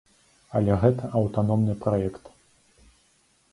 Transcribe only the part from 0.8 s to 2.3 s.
гэта аўтаномны праект.